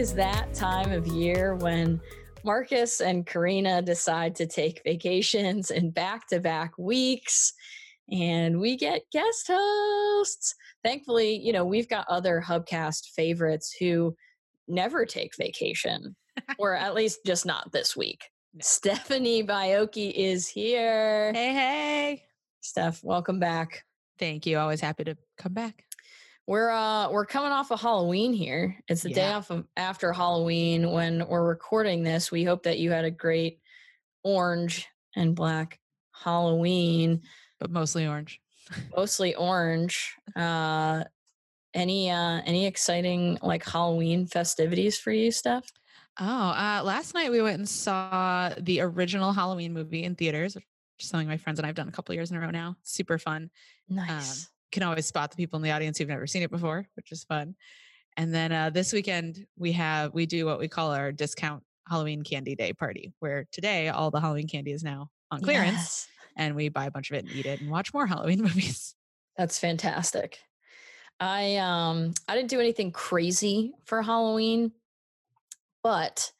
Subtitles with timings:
[0.00, 2.00] is that time of year when
[2.42, 7.52] Marcus and Karina decide to take vacations in back to back weeks,
[8.10, 10.54] and we get guest hosts.
[10.84, 14.14] Thankfully, you know, we've got other Hubcast favorites who
[14.68, 16.16] never take vacation,
[16.58, 18.24] or at least just not this week.
[18.60, 21.32] Stephanie Baiocchi is here.
[21.32, 22.22] Hey, hey.
[22.60, 23.84] Steph, welcome back.
[24.18, 24.58] Thank you.
[24.58, 25.84] Always happy to come back.
[26.46, 28.76] We're uh we're coming off of Halloween here.
[28.88, 32.32] It's the day off of after Halloween when we're recording this.
[32.32, 33.60] We hope that you had a great
[34.24, 35.78] orange and black
[36.12, 37.22] Halloween,
[37.60, 38.40] But mostly orange.
[38.96, 40.14] mostly orange.
[40.34, 41.04] Uh
[41.74, 45.70] any uh any exciting like Halloween festivities for you, Steph?
[46.18, 50.64] Oh, uh, last night we went and saw the original Halloween movie in theaters, which
[51.00, 52.76] is something my friends and I've done a couple years in a row now.
[52.82, 53.50] Super fun.
[53.88, 54.50] Nice.
[54.72, 57.24] Can always spot the people in the audience who've never seen it before, which is
[57.24, 57.54] fun.
[58.16, 62.22] And then uh, this weekend we have we do what we call our discount Halloween
[62.22, 66.08] candy day party, where today all the Halloween candy is now on clearance, Yes.
[66.40, 68.96] And we buy a bunch of it and eat it and watch more Halloween movies.
[69.36, 70.38] That's fantastic.
[71.20, 74.72] I um I didn't do anything crazy for Halloween,
[75.82, 76.32] but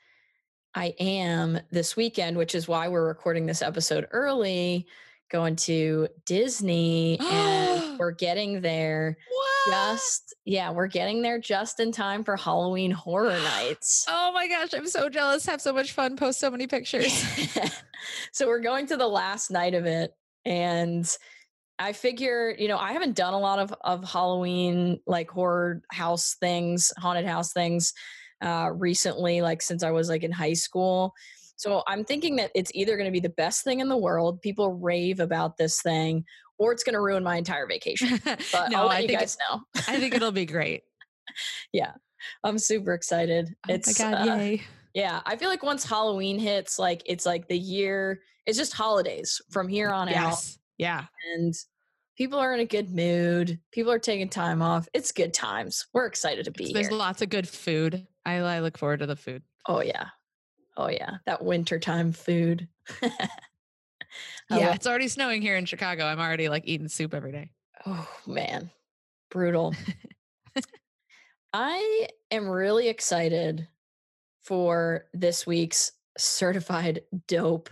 [0.74, 4.86] I am this weekend, which is why we're recording this episode early,
[5.30, 9.49] going to Disney and we're getting there What?
[9.68, 14.06] Just yeah, we're getting there just in time for Halloween horror nights.
[14.08, 15.46] Oh my gosh, I'm so jealous.
[15.46, 16.16] Have so much fun.
[16.16, 17.24] Post so many pictures.
[18.32, 20.12] so we're going to the last night of it
[20.44, 21.06] and
[21.78, 26.36] I figure, you know, I haven't done a lot of of Halloween like horror house
[26.40, 27.92] things, haunted house things
[28.42, 31.14] uh recently like since I was like in high school.
[31.60, 34.40] So I'm thinking that it's either going to be the best thing in the world,
[34.40, 36.24] people rave about this thing,
[36.60, 38.20] or it's going to ruin my entire vacation.
[38.52, 39.62] But no, I'll let I you think guys know.
[39.88, 40.82] I think it'll be great.
[41.72, 41.92] Yeah.
[42.44, 43.56] I'm super excited.
[43.68, 44.62] Oh it's my god, uh, yay.
[44.92, 49.40] Yeah, I feel like once Halloween hits, like it's like the year, it's just holidays
[49.50, 50.44] from here on out.
[50.76, 51.04] Yeah.
[51.34, 51.54] And
[52.18, 53.58] people are in a good mood.
[53.72, 54.86] People are taking time off.
[54.92, 55.86] It's good times.
[55.94, 56.98] We're excited to be There's here.
[56.98, 58.06] lots of good food.
[58.26, 59.42] I, I look forward to the food.
[59.66, 60.08] Oh, yeah.
[60.76, 61.18] Oh, yeah.
[61.24, 62.68] That wintertime food.
[64.50, 66.04] I yeah, it's already snowing here in Chicago.
[66.04, 67.50] I'm already like eating soup every day.
[67.86, 68.70] Oh, man.
[69.30, 69.74] Brutal.
[71.52, 73.66] I am really excited
[74.42, 77.70] for this week's certified dope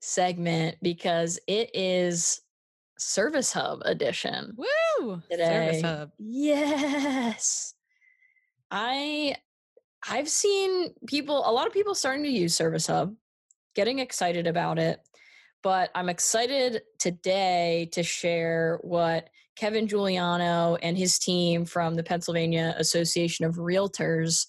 [0.00, 2.40] segment because it is
[2.98, 4.56] Service Hub edition.
[4.56, 5.22] Woo!
[5.30, 5.44] Today.
[5.44, 6.10] Service hub.
[6.18, 7.74] Yes.
[8.70, 9.36] I
[10.08, 13.14] I've seen people a lot of people starting to use Service Hub,
[13.74, 15.00] getting excited about it.
[15.64, 22.74] But I'm excited today to share what Kevin Giuliano and his team from the Pennsylvania
[22.78, 24.46] Association of Realtors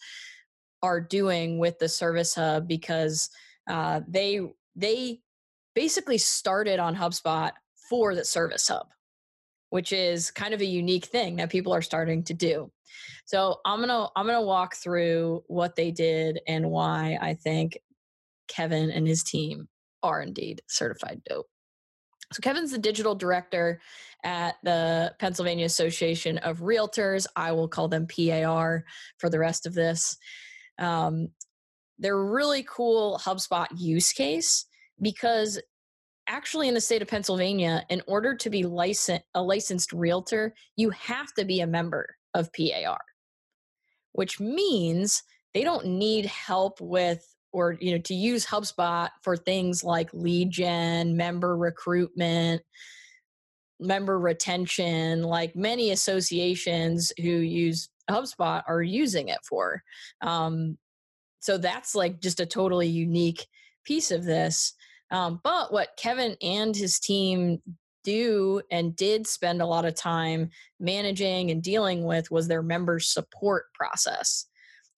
[0.84, 3.30] are doing with the Service Hub because
[3.70, 4.42] uh, they
[4.76, 5.22] they
[5.74, 7.52] basically started on HubSpot
[7.90, 8.88] for the Service Hub
[9.76, 12.72] which is kind of a unique thing that people are starting to do.
[13.26, 17.78] So I'm gonna I'm gonna walk through what they did and why I think
[18.48, 19.68] Kevin and his team
[20.06, 21.48] are indeed certified dope.
[22.32, 23.82] So Kevin's the digital director
[24.24, 27.28] at the Pennsylvania Association of Realtors.
[27.36, 28.84] I will call them PAR
[29.18, 30.18] for the rest of this.
[30.80, 31.30] Um,
[32.00, 34.66] they're a really cool HubSpot use case
[35.02, 35.62] because
[36.28, 40.90] actually in the state of Pennsylvania, in order to be licensed a licensed realtor, you
[40.90, 43.00] have to be a member of PAR,
[44.14, 45.24] which means
[45.54, 50.52] they don't need help with or you know to use HubSpot for things like lead
[50.52, 52.62] gen, member recruitment,
[53.80, 59.82] member retention, like many associations who use HubSpot are using it for.
[60.22, 60.78] Um,
[61.40, 63.48] so that's like just a totally unique
[63.86, 64.74] piece of this.
[65.10, 67.62] Um, but what Kevin and his team
[68.04, 73.08] do and did spend a lot of time managing and dealing with was their members
[73.08, 74.46] support process.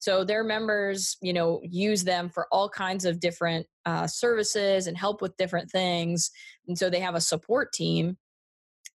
[0.00, 4.96] So their members, you know, use them for all kinds of different uh, services and
[4.96, 6.30] help with different things.
[6.68, 8.16] And so they have a support team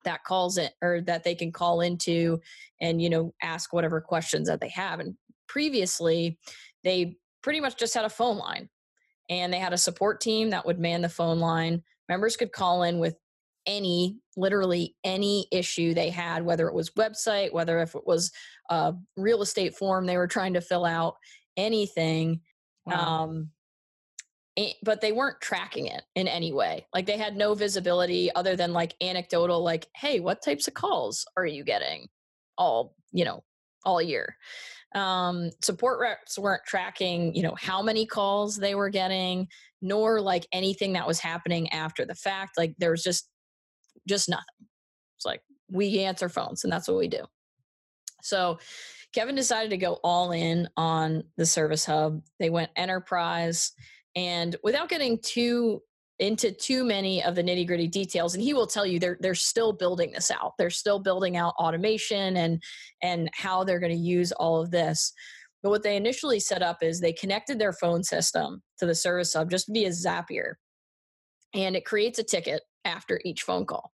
[0.04, 2.40] that calls it or that they can call into
[2.80, 5.00] and you know ask whatever questions that they have.
[5.00, 5.16] And
[5.48, 6.38] previously,
[6.84, 8.68] they pretty much just had a phone line
[9.28, 11.82] and they had a support team that would man the phone line.
[12.08, 13.16] Members could call in with
[13.66, 18.32] any, literally any issue they had, whether it was website, whether if it was
[18.70, 21.16] a real estate form they were trying to fill out,
[21.56, 22.40] anything.
[22.86, 23.24] Wow.
[23.24, 23.50] Um,
[24.82, 26.86] but they weren't tracking it in any way.
[26.94, 31.24] Like they had no visibility other than like anecdotal, like, hey, what types of calls
[31.36, 32.08] are you getting
[32.58, 33.42] all, you know,
[33.84, 34.36] all year?
[34.94, 39.48] Um, support reps weren't tracking, you know, how many calls they were getting,
[39.80, 42.58] nor like anything that was happening after the fact.
[42.58, 43.30] Like there was just
[44.08, 44.44] just nothing.
[45.16, 47.24] It's like we answer phones and that's what we do.
[48.22, 48.58] So
[49.12, 52.22] Kevin decided to go all in on the service hub.
[52.38, 53.72] They went enterprise
[54.16, 55.82] and without getting too
[56.18, 59.34] into too many of the nitty gritty details and he will tell you they're they're
[59.34, 62.62] still building this out they're still building out automation and
[63.02, 65.12] and how they're going to use all of this
[65.62, 69.32] but what they initially set up is they connected their phone system to the service
[69.32, 70.54] hub just via zapier
[71.54, 73.92] and it creates a ticket after each phone call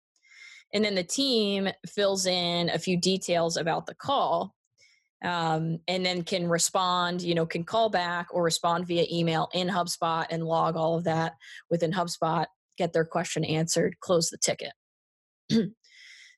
[0.73, 4.55] and then the team fills in a few details about the call
[5.23, 9.69] um, and then can respond, you know, can call back or respond via email in
[9.69, 11.35] HubSpot and log all of that
[11.71, 12.47] within HubSpot,
[12.77, 14.73] get their question answered, close the ticket.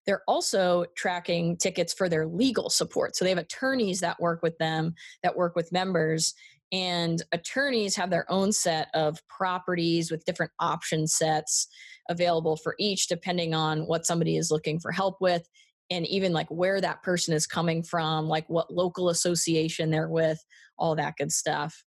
[0.06, 3.16] They're also tracking tickets for their legal support.
[3.16, 6.34] So they have attorneys that work with them, that work with members,
[6.74, 11.68] and attorneys have their own set of properties with different option sets
[12.10, 15.48] available for each, depending on what somebody is looking for help with
[15.92, 20.44] and even like where that person is coming from, like what local association they're with,
[20.76, 21.84] all that good stuff.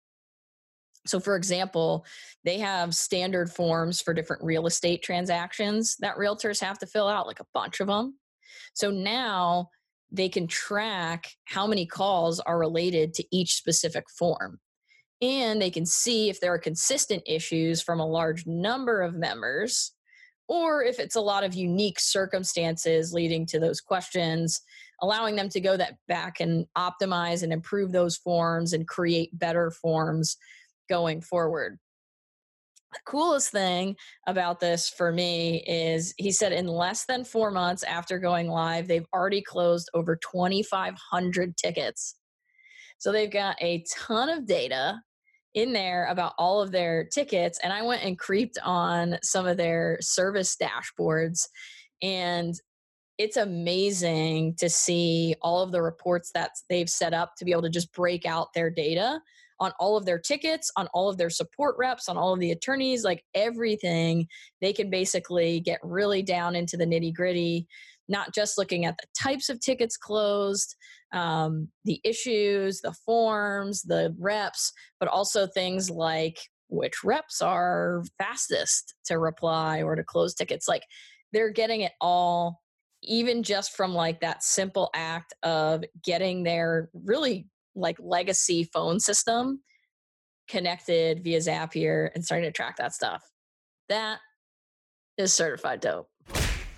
[1.05, 2.05] So, for example,
[2.43, 7.25] they have standard forms for different real estate transactions that realtors have to fill out,
[7.25, 8.17] like a bunch of them.
[8.73, 9.69] So now
[10.11, 14.59] they can track how many calls are related to each specific form.
[15.23, 19.93] And they can see if there are consistent issues from a large number of members
[20.49, 24.61] or if it's a lot of unique circumstances leading to those questions
[25.03, 29.69] allowing them to go that back and optimize and improve those forms and create better
[29.69, 30.37] forms
[30.89, 31.77] going forward.
[32.93, 33.97] The coolest thing
[34.27, 38.87] about this for me is he said in less than four months after going live
[38.87, 42.15] they've already closed over 2500 tickets.
[42.97, 45.01] So they've got a ton of data
[45.53, 49.57] in there about all of their tickets and I went and creeped on some of
[49.57, 51.47] their service dashboards
[52.01, 52.55] and
[53.17, 57.61] it's amazing to see all of the reports that they've set up to be able
[57.61, 59.19] to just break out their data
[59.59, 62.51] on all of their tickets, on all of their support reps, on all of the
[62.51, 64.27] attorneys, like everything.
[64.61, 67.67] They can basically get really down into the nitty gritty,
[68.07, 70.75] not just looking at the types of tickets closed,
[71.13, 76.37] um, the issues, the forms, the reps, but also things like
[76.69, 80.67] which reps are fastest to reply or to close tickets.
[80.67, 80.83] Like
[81.31, 82.61] they're getting it all,
[83.03, 89.61] even just from like that simple act of getting their really like legacy phone system
[90.47, 93.23] connected via Zapier and starting to track that stuff.
[93.89, 94.19] That
[95.17, 96.09] is certified dope.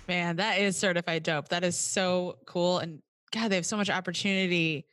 [0.08, 1.48] Man, that is certified dope.
[1.48, 2.78] That is so cool.
[2.78, 3.00] And
[3.32, 4.86] God, they have so much opportunity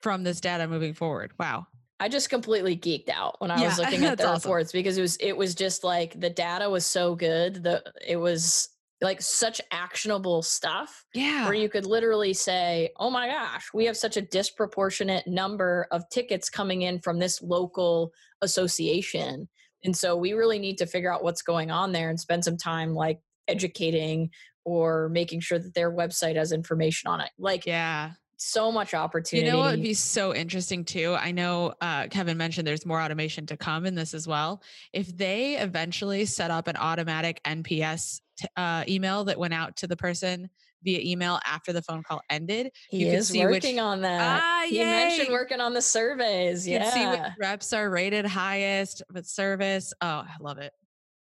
[0.00, 1.32] from this data moving forward.
[1.38, 1.66] Wow.
[2.00, 4.48] I just completely geeked out when I Yeah, was looking at the awesome.
[4.50, 7.64] reports because it was it was just like the data was so good.
[7.64, 8.68] that it was
[9.00, 11.44] like such actionable stuff Yeah.
[11.44, 16.08] where you could literally say, "Oh my gosh, we have such a disproportionate number of
[16.10, 19.48] tickets coming in from this local association."
[19.84, 22.56] And so we really need to figure out what's going on there and spend some
[22.56, 24.30] time like educating
[24.68, 27.30] or making sure that their website has information on it.
[27.38, 28.12] Like yeah.
[28.36, 29.46] so much opportunity.
[29.46, 31.16] You know what would be so interesting too?
[31.18, 34.62] I know uh, Kevin mentioned there's more automation to come in this as well.
[34.92, 39.86] If they eventually set up an automatic NPS t- uh, email that went out to
[39.86, 40.50] the person
[40.84, 44.42] via email after the phone call ended, he you is see which- working on that.
[44.42, 46.68] Ah, he mentioned working on the surveys.
[46.68, 49.94] you can see which reps are rated highest with service.
[50.02, 50.72] Oh, I love it.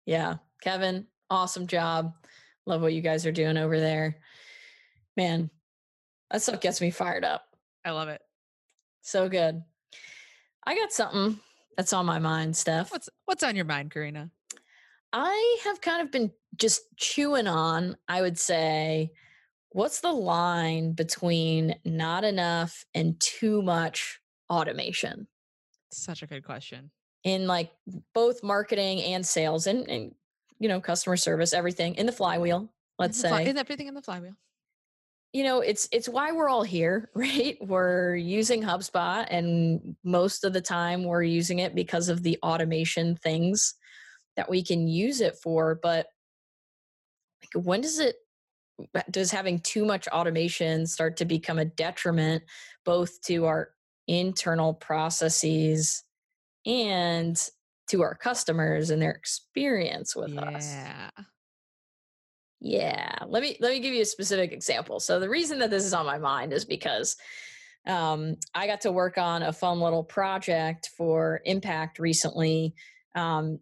[0.07, 0.37] Yeah.
[0.63, 2.15] Kevin, awesome job.
[2.67, 4.17] Love what you guys are doing over there.
[5.17, 5.51] Man,
[6.31, 7.45] that stuff gets me fired up.
[7.85, 8.23] I love it.
[9.03, 9.63] So good.
[10.67, 11.39] I got something
[11.77, 12.91] that's on my mind, Steph.
[12.91, 14.31] What's what's on your mind, Karina?
[15.13, 19.13] I have kind of been just chewing on, I would say,
[19.71, 25.29] what's the line between not enough and too much automation
[25.93, 26.91] Such a good question.
[27.23, 27.71] in like
[28.15, 30.15] both marketing and sales and, and
[30.59, 32.69] you know, customer service, everything in the flywheel,
[32.99, 33.51] let's In the fly- say.
[33.51, 34.35] in everything in the flywheel.
[35.33, 40.53] you know it's it's why we're all here right we're using hubspot and most of
[40.53, 43.75] the time we're using it because of the automation things
[44.37, 46.07] that we can use it for but
[47.43, 48.15] like when does it
[48.95, 52.43] uh, does having too much automation start to become a detriment
[52.85, 53.71] both to our
[54.07, 56.05] internal processes
[56.67, 57.51] and
[57.89, 60.41] to our customers and their experience with yeah.
[60.43, 60.73] us.
[60.73, 61.11] Yeah.
[62.61, 63.19] Yeah.
[63.27, 64.99] Let me let me give you a specific example.
[64.99, 67.17] So the reason that this is on my mind is because
[67.87, 72.75] um, I got to work on a fun little project for Impact recently,
[73.15, 73.61] um,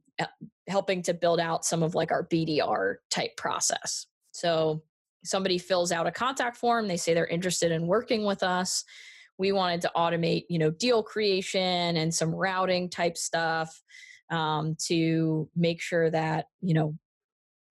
[0.69, 4.07] helping to build out some of like our BDR type process.
[4.31, 4.85] So
[5.25, 8.85] somebody fills out a contact form, they say they're interested in working with us.
[9.39, 13.83] We wanted to automate, you know, deal creation and some routing type stuff
[14.31, 16.97] um, to make sure that you know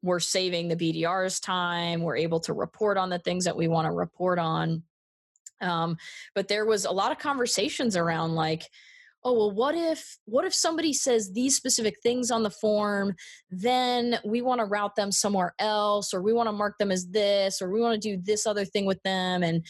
[0.03, 2.01] we're saving the BDR's time.
[2.01, 4.83] We're able to report on the things that we want to report on.
[5.61, 5.97] Um,
[6.33, 8.63] but there was a lot of conversations around like,
[9.23, 13.15] oh well what if what if somebody says these specific things on the form
[13.49, 17.07] then we want to route them somewhere else or we want to mark them as
[17.09, 19.65] this or we want to do this other thing with them and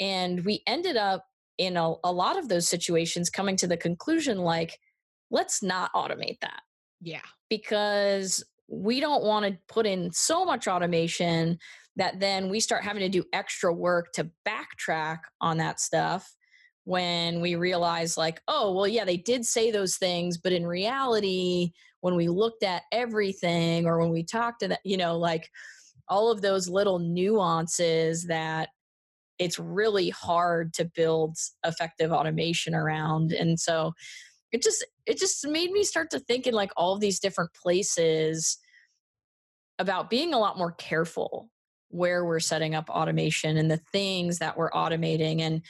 [0.00, 1.24] and we ended up
[1.58, 4.78] in a, a lot of those situations coming to the conclusion like
[5.34, 6.60] let's not automate that
[7.00, 7.20] yeah.
[7.50, 11.58] because we don't want to put in so much automation
[11.96, 16.34] that then we start having to do extra work to backtrack on that stuff
[16.84, 21.70] when we realize like oh well yeah they did say those things but in reality
[22.00, 25.48] when we looked at everything or when we talked to that you know like
[26.08, 28.68] all of those little nuances that
[29.38, 33.92] it's really hard to build effective automation around and so
[34.54, 37.52] it just it just made me start to think in like all of these different
[37.54, 38.56] places
[39.80, 41.50] about being a lot more careful
[41.88, 45.60] where we're setting up automation and the things that we're automating and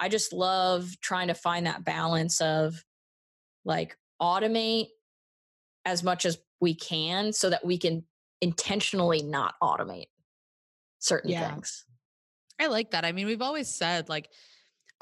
[0.00, 2.84] i just love trying to find that balance of
[3.64, 4.88] like automate
[5.84, 8.04] as much as we can so that we can
[8.40, 10.08] intentionally not automate
[10.98, 11.48] certain yeah.
[11.48, 11.84] things
[12.60, 14.28] i like that i mean we've always said like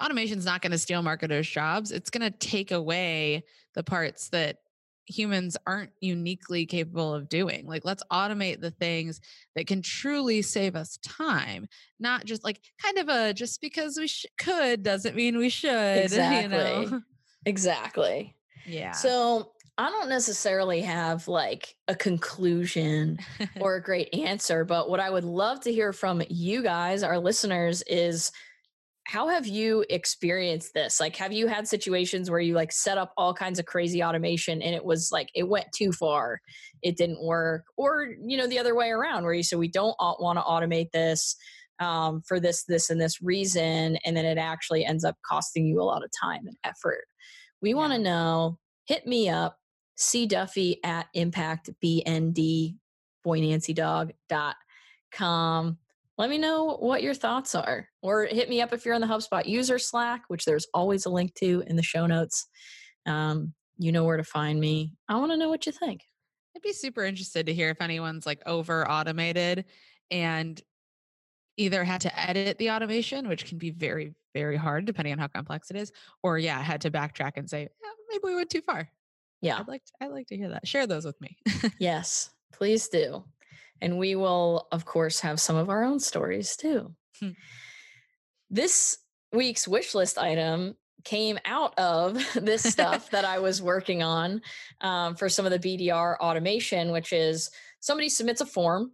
[0.00, 1.92] automation's not going to steal marketers' jobs.
[1.92, 4.58] It's going to take away the parts that
[5.06, 7.66] humans aren't uniquely capable of doing.
[7.66, 9.20] Like, let's automate the things
[9.56, 14.06] that can truly save us time, not just like kind of a just because we
[14.06, 16.04] sh- could doesn't mean we should.
[16.04, 16.40] Exactly.
[16.84, 17.00] You know?
[17.46, 18.36] Exactly.
[18.66, 18.92] Yeah.
[18.92, 23.18] So I don't necessarily have like a conclusion
[23.60, 27.18] or a great answer, but what I would love to hear from you guys, our
[27.18, 28.30] listeners, is
[29.10, 31.00] how have you experienced this?
[31.00, 34.62] Like have you had situations where you like set up all kinds of crazy automation
[34.62, 36.40] and it was like it went too far
[36.82, 39.96] it didn't work or you know the other way around where you said we don't
[39.98, 41.34] want to automate this
[41.80, 45.80] um, for this this and this reason and then it actually ends up costing you
[45.80, 47.06] a lot of time and effort?
[47.60, 47.76] We yeah.
[47.76, 49.58] want to know hit me up
[49.96, 52.76] c duffy at impactbnd
[53.26, 55.78] boynancy.com
[56.20, 59.06] let me know what your thoughts are or hit me up if you're on the
[59.06, 62.46] hubspot user slack which there's always a link to in the show notes.
[63.06, 64.92] Um, you know where to find me.
[65.08, 66.02] I want to know what you think.
[66.54, 69.64] I'd be super interested to hear if anyone's like over automated
[70.10, 70.60] and
[71.56, 75.26] either had to edit the automation which can be very very hard depending on how
[75.26, 75.90] complex it is
[76.22, 78.90] or yeah had to backtrack and say yeah, maybe we went too far.
[79.40, 79.58] Yeah.
[79.58, 80.68] I'd like to, i'd like to hear that.
[80.68, 81.38] Share those with me.
[81.78, 83.24] Yes please do
[83.80, 86.94] and we will, of course, have some of our own stories too.
[87.18, 87.30] Hmm.
[88.50, 88.98] This
[89.32, 94.42] week's wish list item came out of this stuff that I was working on
[94.80, 98.92] um, for some of the BDR automation, which is somebody submits a form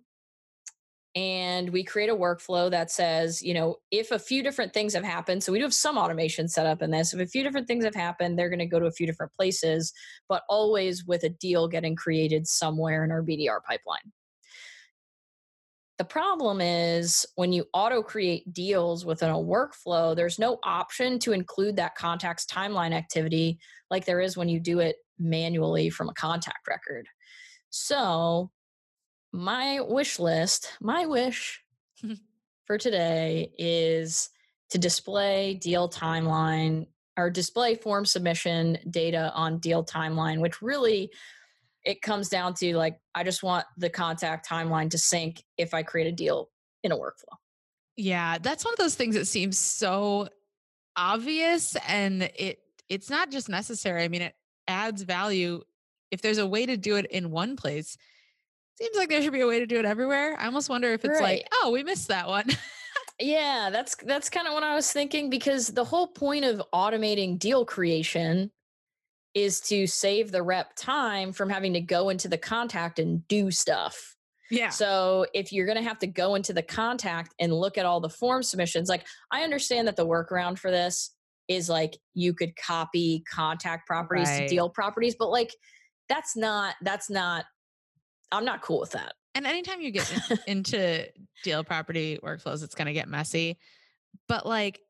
[1.17, 5.03] and we create a workflow that says, you know, if a few different things have
[5.03, 7.15] happened, so we do have some automation set up in this.
[7.15, 9.33] If a few different things have happened, they're going to go to a few different
[9.33, 9.95] places,
[10.29, 14.13] but always with a deal getting created somewhere in our BDR pipeline.
[15.99, 21.33] The problem is when you auto create deals within a workflow, there's no option to
[21.33, 23.59] include that contact's timeline activity
[23.91, 27.07] like there is when you do it manually from a contact record.
[27.71, 28.51] So,
[29.33, 31.63] my wish list, my wish
[32.67, 34.29] for today is
[34.71, 36.87] to display deal timeline
[37.17, 41.11] or display form submission data on deal timeline, which really
[41.87, 45.83] it comes down to like I just want the contact timeline to sync if I
[45.83, 46.51] create a deal
[46.83, 47.37] in a workflow.
[47.97, 50.29] Yeah, that's one of those things that seems so
[50.97, 54.03] obvious and it it's not just necessary.
[54.03, 54.35] I mean, it
[54.69, 55.63] adds value
[56.11, 57.97] if there's a way to do it in one place.
[58.79, 60.37] Seems like there should be a way to do it everywhere.
[60.39, 61.39] I almost wonder if it's right.
[61.39, 62.47] like, oh, we missed that one.
[63.21, 67.39] yeah, that's that's kind of what I was thinking because the whole point of automating
[67.39, 68.51] deal creation
[69.37, 73.51] is to save the rep time from having to go into the contact and do
[73.51, 74.17] stuff.
[74.51, 74.71] Yeah.
[74.71, 78.01] So if you're going to have to go into the contact and look at all
[78.01, 81.15] the form submissions, like I understand that the workaround for this
[81.49, 84.49] is like you could copy contact properties Right.
[84.49, 85.55] to deal properties, but like
[86.09, 87.45] that's not that's not
[88.33, 89.13] I'm not cool with that.
[89.35, 91.07] And anytime you get in- into
[91.45, 93.59] deal property workflows, it's going to get messy.
[94.29, 94.81] But like,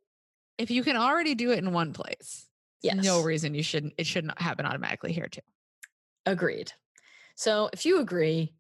[0.57, 2.47] if you can already do it in one place,
[2.87, 3.05] Yes.
[3.05, 3.95] no reason you shouldn't.
[3.99, 5.41] It shouldn't happen automatically here too.
[6.25, 6.73] Agreed.
[7.35, 8.55] So if you agree,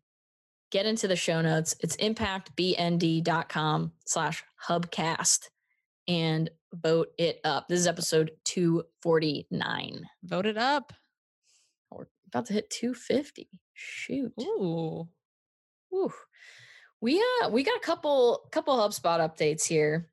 [0.70, 1.74] get into the show notes.
[1.80, 5.48] It's impactbnd.com slash hubcast
[6.08, 7.68] and vote it up.
[7.68, 10.06] This is episode 249.
[10.24, 10.92] Vote it up.
[11.90, 13.48] We're about to hit 250.
[13.74, 14.32] Shoot.
[14.40, 15.08] Ooh.
[15.90, 16.12] Whew.
[17.00, 20.08] We uh we got a couple couple HubSpot updates here.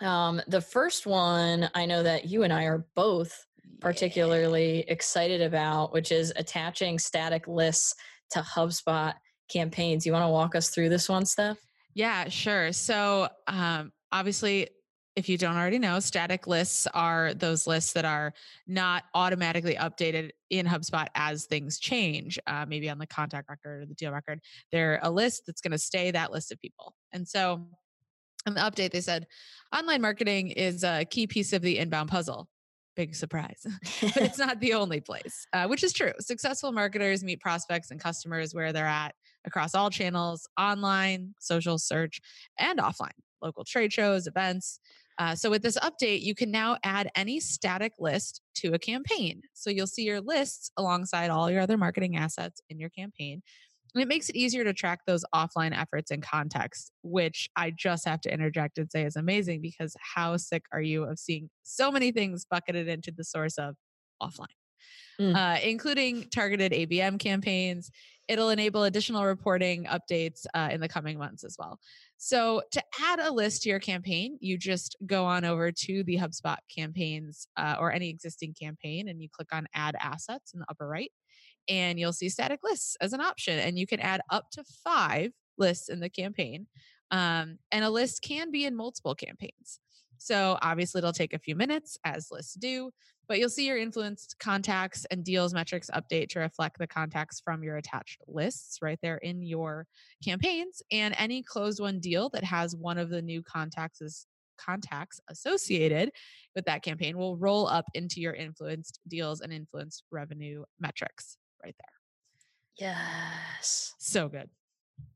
[0.00, 3.46] Um the first one I know that you and I are both
[3.80, 7.94] particularly excited about, which is attaching static lists
[8.30, 9.14] to HubSpot
[9.50, 10.06] campaigns.
[10.06, 11.58] You want to walk us through this one, Steph?
[11.94, 12.72] Yeah, sure.
[12.72, 14.68] So, um, obviously,
[15.16, 18.32] if you don't already know, static lists are those lists that are
[18.68, 23.86] not automatically updated in HubSpot as things change, uh, maybe on the contact record or
[23.86, 24.40] the deal record.
[24.70, 26.94] They're a list that's going to stay that list of people.
[27.12, 27.66] And so,
[28.46, 29.26] in the update, they said
[29.76, 32.48] online marketing is a key piece of the inbound puzzle.
[32.96, 33.64] Big surprise.
[34.00, 36.12] but it's not the only place, uh, which is true.
[36.20, 39.14] Successful marketers meet prospects and customers where they're at
[39.46, 42.20] across all channels online, social search,
[42.58, 43.10] and offline,
[43.42, 44.80] local trade shows, events.
[45.18, 49.42] Uh, so, with this update, you can now add any static list to a campaign.
[49.52, 53.42] So, you'll see your lists alongside all your other marketing assets in your campaign.
[53.94, 58.06] And it makes it easier to track those offline efforts in context, which I just
[58.06, 61.90] have to interject and say is amazing because how sick are you of seeing so
[61.90, 63.76] many things bucketed into the source of
[64.22, 64.46] offline,
[65.20, 65.34] Mm.
[65.36, 67.90] uh, including targeted ABM campaigns.
[68.28, 71.78] It'll enable additional reporting updates uh, in the coming months as well.
[72.16, 76.16] So, to add a list to your campaign, you just go on over to the
[76.16, 80.66] HubSpot campaigns uh, or any existing campaign and you click on Add Assets in the
[80.70, 81.10] upper right
[81.68, 83.58] and you'll see static lists as an option.
[83.58, 86.66] And you can add up to five lists in the campaign.
[87.10, 89.80] Um, and a list can be in multiple campaigns.
[90.18, 92.90] So obviously, it'll take a few minutes, as lists do,
[93.26, 97.62] but you'll see your influenced contacts and deals metrics update to reflect the contacts from
[97.62, 99.86] your attached lists right there in your
[100.22, 100.82] campaigns.
[100.92, 104.26] And any closed won deal that has one of the new contacts is
[104.58, 106.10] contacts associated
[106.54, 111.74] with that campaign will roll up into your influenced deals and influenced revenue metrics right
[111.78, 112.88] there.
[112.88, 113.94] yes.
[113.98, 114.48] So good.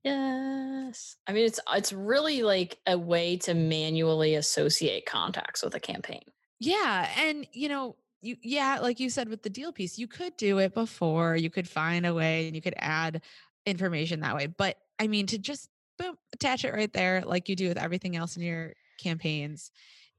[0.03, 1.17] Yes.
[1.27, 6.23] I mean it's it's really like a way to manually associate contacts with a campaign.
[6.61, 7.09] Yeah.
[7.19, 10.59] And, you know, you, yeah, like you said with the deal piece, you could do
[10.59, 13.21] it before, you could find a way and you could add
[13.67, 14.47] information that way.
[14.47, 18.17] But I mean, to just boom, attach it right there, like you do with everything
[18.17, 19.71] else in your campaigns,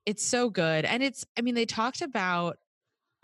[0.06, 0.86] it's so good.
[0.86, 2.58] And it's, I mean, they talked about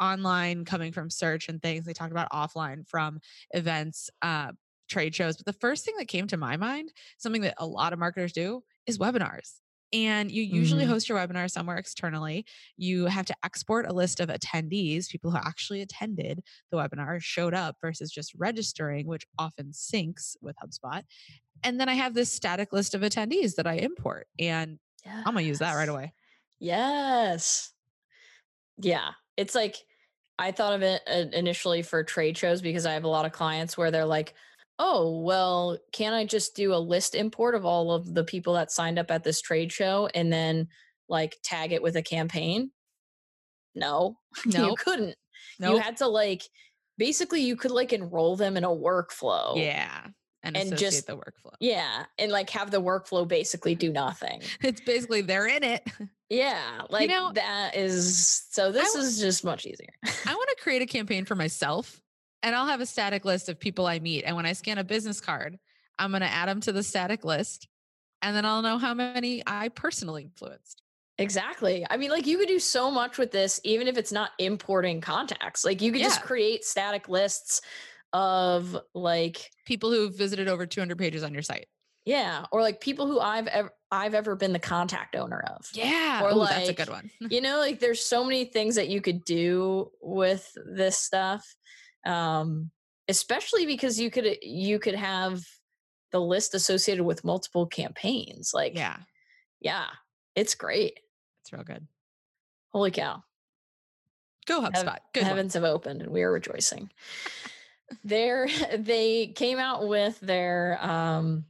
[0.01, 3.19] online coming from search and things, they talked about offline from
[3.51, 4.51] events, uh,
[4.89, 5.37] trade shows.
[5.37, 8.33] But the first thing that came to my mind, something that a lot of marketers
[8.33, 9.59] do, is webinars.
[9.93, 10.87] And you usually Mhm.
[10.87, 12.45] host your webinar somewhere externally.
[12.77, 17.53] You have to export a list of attendees, people who actually attended the webinar, showed
[17.53, 21.03] up versus just registering, which often syncs with HubSpot.
[21.63, 25.19] And then I have this static list of attendees that I import, and Yeah.
[25.25, 26.13] I'm gonna use that right away.
[26.59, 27.73] Yes.
[28.77, 29.11] Yeah.
[29.37, 29.77] It's like
[30.41, 33.32] I thought of it uh, initially for trade shows because I have a lot of
[33.32, 34.34] clients where they're like,
[34.80, 38.71] "Oh, well, can I just do a list import of all of the people that
[38.71, 40.67] signed up at this trade show and then
[41.08, 42.71] like tag it with a campaign?"
[43.75, 44.17] No.
[44.45, 45.15] No, you couldn't.
[45.60, 46.41] You had to like
[46.97, 49.56] basically you could like enroll them in a workflow.
[49.56, 50.08] yeah.
[50.43, 51.54] And, And associate just- the workflow.
[51.60, 54.41] Yeah, and like have the workflow basically do nothing.
[54.62, 55.88] It's basically they're in it.
[56.30, 59.89] Yeah, like know, that is so this w- is just much easier.
[60.25, 62.01] I want to create a campaign for myself
[62.41, 64.23] and I'll have a static list of people I meet.
[64.23, 65.60] And when I scan a business card,
[65.99, 67.67] I'm going to add them to the static list
[68.21, 70.82] and then I'll know how many I personally influenced.
[71.17, 71.86] Exactly.
[71.89, 75.01] I mean, like you could do so much with this, even if it's not importing
[75.01, 75.65] contacts.
[75.65, 77.62] Like you could just create static lists
[78.13, 81.67] of like, People who have visited over 200 pages on your site.
[82.06, 85.65] yeah, or like people who I've ever I've ever been the contact owner of.
[85.74, 86.24] Yeah.
[86.24, 87.12] Or Ooh, that's a good one.
[87.30, 91.45] You know, like there's so many things that you could do with this stuff.
[92.06, 92.71] Um,
[93.10, 95.41] especially because you could you could have
[96.12, 98.52] the list associated with multiple campaigns.
[98.54, 98.97] Like, yeah.
[99.60, 99.88] yeah,
[100.36, 101.00] it's great.
[101.41, 101.86] It's real good.
[102.74, 103.24] Holy cow.
[104.47, 104.97] Go Heav- HubSpot.
[105.13, 105.30] Good one.
[105.30, 106.89] heavens have opened and we are rejoicing.
[108.04, 111.45] there they came out with their um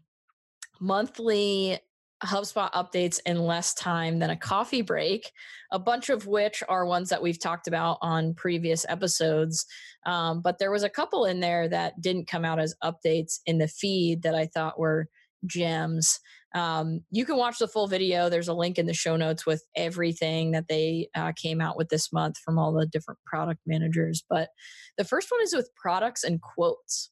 [0.79, 1.79] monthly
[2.23, 5.31] HubSpot updates in less time than a coffee break,
[5.71, 9.65] a bunch of which are ones that we've talked about on previous episodes.
[10.05, 13.57] Um, but there was a couple in there that didn't come out as updates in
[13.57, 15.07] the feed that I thought were
[15.47, 16.19] gems.
[16.53, 18.29] Um, you can watch the full video.
[18.29, 21.89] There's a link in the show notes with everything that they uh, came out with
[21.89, 24.23] this month from all the different product managers.
[24.29, 24.49] But
[24.97, 27.09] the first one is with products and quotes.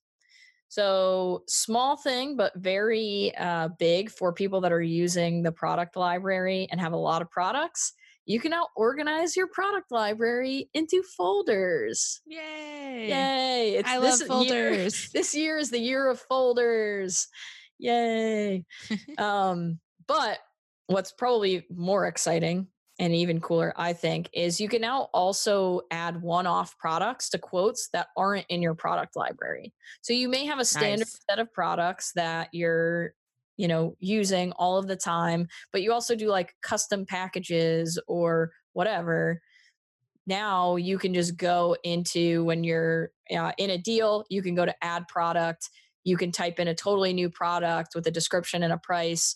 [0.67, 6.67] So, small thing, but very uh, big for people that are using the product library
[6.69, 7.93] and have a lot of products.
[8.27, 12.21] You can now organize your product library into folders.
[12.27, 13.07] Yay!
[13.09, 13.75] Yay!
[13.77, 14.51] It's I love folders.
[14.51, 17.27] Year, this year is the year of folders.
[17.79, 18.65] Yay!
[19.17, 20.39] um, but
[20.87, 22.67] what's probably more exciting
[22.99, 27.37] and even cooler, I think, is you can now also add one off products to
[27.37, 29.73] quotes that aren't in your product library.
[30.01, 31.19] So you may have a standard nice.
[31.29, 33.13] set of products that you're
[33.55, 38.51] you know using all of the time but you also do like custom packages or
[38.71, 39.41] whatever
[40.25, 44.65] now you can just go into when you're uh, in a deal you can go
[44.65, 45.69] to add product
[46.03, 49.35] you can type in a totally new product with a description and a price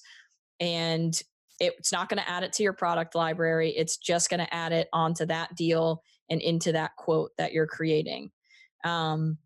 [0.60, 1.22] and
[1.60, 3.72] it's not going to add it to your product library.
[3.72, 7.68] It's just going to add it onto that deal and into that quote that you're
[7.68, 8.32] creating.
[8.84, 9.38] Um,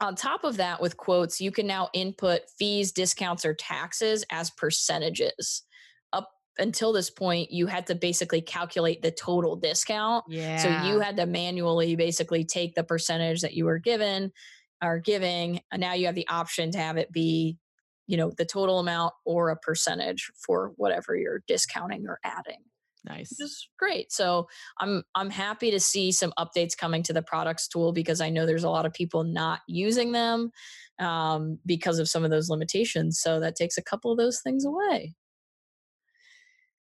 [0.00, 4.50] on top of that, with quotes, you can now input fees, discounts, or taxes as
[4.50, 5.62] percentages.
[6.12, 10.24] Up until this point, you had to basically calculate the total discount.
[10.28, 10.56] Yeah.
[10.56, 14.32] So you had to manually basically take the percentage that you were given
[14.82, 15.60] or giving.
[15.72, 17.58] And now you have the option to have it be
[18.10, 22.58] you know the total amount or a percentage for whatever you're discounting or adding
[23.04, 24.48] nice which is great so
[24.80, 28.46] i'm i'm happy to see some updates coming to the products tool because i know
[28.46, 30.50] there's a lot of people not using them
[30.98, 34.64] um, because of some of those limitations so that takes a couple of those things
[34.64, 35.14] away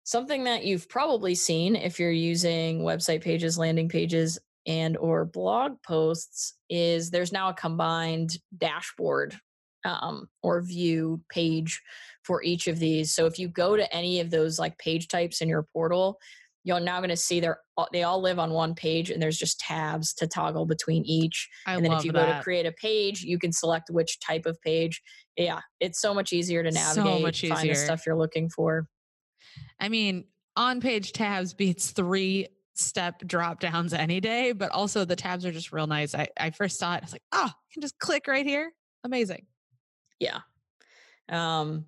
[0.04, 5.74] something that you've probably seen if you're using website pages landing pages and or blog
[5.86, 9.38] posts is there's now a combined dashboard
[9.86, 11.82] um, or view page
[12.24, 13.14] for each of these.
[13.14, 16.18] So if you go to any of those like page types in your portal,
[16.64, 17.60] you're now going to see they're
[17.94, 21.48] they all live on one page and there's just tabs to toggle between each.
[21.68, 22.26] I and then if you that.
[22.26, 25.02] go to create a page, you can select which type of page.
[25.38, 27.56] Yeah, it's so much easier to navigate, so much easier.
[27.56, 28.88] find the stuff you're looking for.
[29.80, 30.26] I mean,
[30.56, 35.52] on page tabs beats three step drop downs any day, but also the tabs are
[35.52, 36.14] just real nice.
[36.14, 38.72] I, I first saw it, I was like, oh, I can just click right here.
[39.04, 39.46] Amazing.
[40.20, 40.40] Yeah.
[41.30, 41.86] Um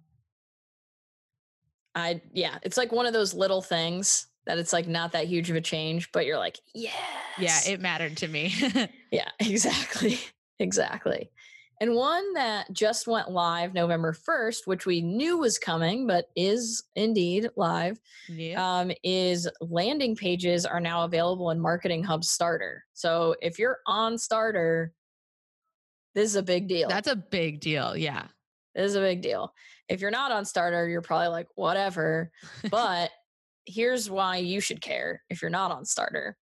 [1.95, 5.49] I yeah, it's like one of those little things that it's like not that huge
[5.49, 6.91] of a change, but you're like, yeah.
[7.37, 8.53] Yeah, it mattered to me.
[9.11, 10.19] yeah, exactly.
[10.59, 11.29] Exactly.
[11.79, 16.83] And one that just went live November 1st, which we knew was coming, but is
[16.95, 18.79] indeed live, yeah.
[18.79, 22.83] um, is landing pages are now available in Marketing Hub Starter.
[22.93, 24.91] So if you're on Starter,
[26.15, 26.89] this is a big deal.
[26.89, 27.95] That's a big deal.
[27.95, 28.25] Yeah.
[28.73, 29.53] This is a big deal.
[29.87, 32.31] If you're not on starter, you're probably like, whatever.
[32.71, 33.11] But
[33.65, 36.37] here's why you should care if you're not on starter.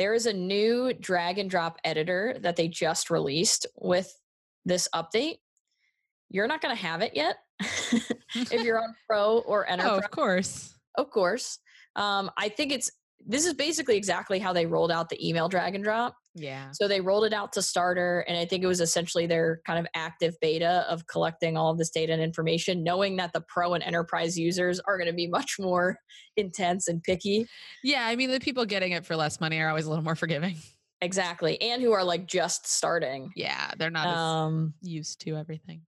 [0.00, 4.10] There is a new drag and drop editor that they just released with
[4.64, 5.40] this update.
[6.30, 9.90] You're not going to have it yet if you're on pro or enterprise.
[9.92, 10.74] Oh, of course.
[10.96, 11.58] Of course.
[11.96, 12.90] Um, I think it's
[13.26, 16.16] this is basically exactly how they rolled out the email drag and drop.
[16.34, 16.70] Yeah.
[16.72, 19.78] So they rolled it out to starter, and I think it was essentially their kind
[19.78, 23.74] of active beta of collecting all of this data and information, knowing that the pro
[23.74, 25.98] and enterprise users are going to be much more
[26.36, 27.46] intense and picky.
[27.82, 28.06] Yeah.
[28.06, 30.56] I mean, the people getting it for less money are always a little more forgiving.
[31.02, 31.60] Exactly.
[31.60, 33.32] And who are like just starting.
[33.34, 33.72] Yeah.
[33.78, 35.82] They're not um, used to everything.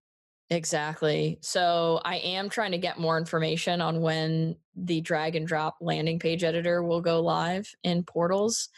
[0.51, 1.39] Exactly.
[1.41, 6.19] So I am trying to get more information on when the drag and drop landing
[6.19, 8.69] page editor will go live in portals.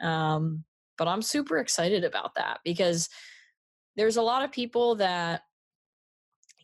[0.00, 0.64] Um,
[0.98, 3.08] but I'm super excited about that because
[3.96, 5.42] there's a lot of people that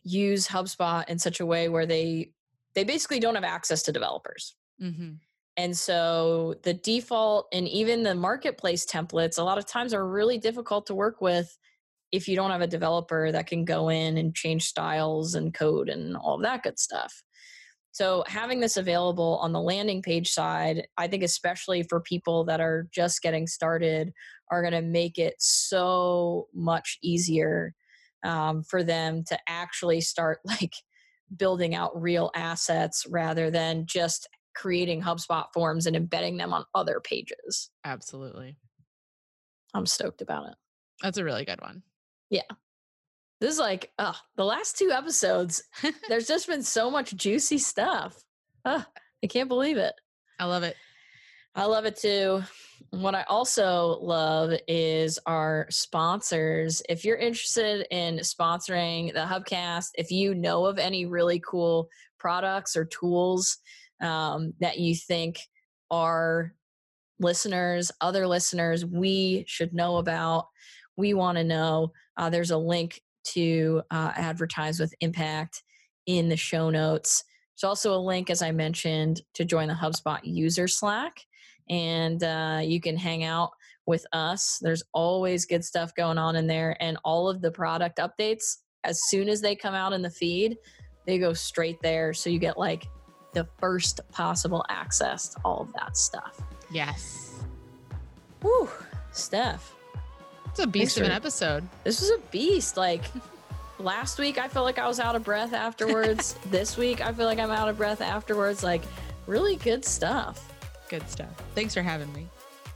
[0.03, 2.31] use HubSpot in such a way where they
[2.75, 4.55] they basically don't have access to developers.
[4.81, 5.13] Mm-hmm.
[5.57, 10.39] And so the default and even the marketplace templates a lot of times are really
[10.39, 11.55] difficult to work with
[12.11, 15.89] if you don't have a developer that can go in and change styles and code
[15.89, 17.23] and all of that good stuff.
[17.93, 22.59] So having this available on the landing page side, I think especially for people that
[22.59, 24.11] are just getting started,
[24.49, 27.75] are going to make it so much easier
[28.25, 30.73] um, for them to actually start like
[31.37, 36.99] building out real assets rather than just creating HubSpot forms and embedding them on other
[36.99, 37.69] pages.
[37.85, 38.57] Absolutely.
[39.75, 40.55] I'm stoked about it.
[41.03, 41.83] That's a really good one.
[42.31, 42.41] Yeah.
[43.43, 45.63] This is like uh, the last two episodes.
[46.07, 48.23] there's just been so much juicy stuff.
[48.63, 48.83] Uh,
[49.21, 49.93] I can't believe it.
[50.39, 50.77] I love it.
[51.53, 52.41] I love it too.
[52.91, 56.81] What I also love is our sponsors.
[56.87, 62.77] If you're interested in sponsoring the Hubcast, if you know of any really cool products
[62.77, 63.57] or tools
[63.99, 65.37] um, that you think
[65.91, 66.55] our
[67.19, 70.47] listeners, other listeners, we should know about,
[70.95, 75.63] we want to know, uh, there's a link to uh, advertise with impact
[76.05, 77.23] in the show notes.
[77.55, 81.25] There's also a link, as I mentioned, to join the HubSpot user Slack
[81.69, 83.51] and uh, you can hang out
[83.85, 84.59] with us.
[84.61, 89.01] There's always good stuff going on in there, and all of the product updates, as
[89.09, 90.57] soon as they come out in the feed,
[91.05, 92.13] they go straight there.
[92.13, 92.85] So you get like
[93.33, 96.39] the first possible access to all of that stuff.
[96.71, 97.33] Yes.
[98.41, 98.69] Whew,
[99.11, 99.75] Steph.
[100.53, 101.67] It's a beast of an episode.
[101.83, 102.77] This was a beast.
[102.77, 103.03] Like
[103.77, 106.35] last week, I felt like I was out of breath afterwards.
[106.49, 108.63] this week, I feel like I'm out of breath afterwards.
[108.63, 108.81] Like,
[109.27, 110.53] really good stuff
[110.93, 111.33] good stuff.
[111.55, 112.27] Thanks for having me.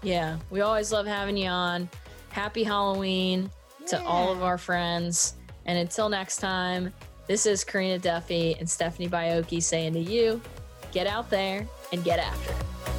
[0.02, 1.88] Yeah, we always love having you on.
[2.30, 3.88] Happy Halloween yeah.
[3.88, 5.36] to all of our friends.
[5.68, 6.92] And until next time,
[7.28, 10.42] this is Karina Duffy and Stephanie Baiocchi saying to you,
[10.92, 12.97] get out there and get after it.